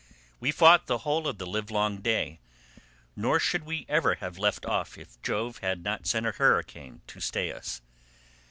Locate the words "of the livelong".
1.27-1.97